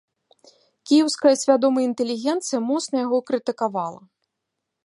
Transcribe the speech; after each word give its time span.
Кіеўская 0.91 1.33
свядомая 1.43 1.85
інтэлігенцыя 1.89 2.59
моцна 2.73 2.95
яго 3.07 3.17
крытыкавала. 3.29 4.01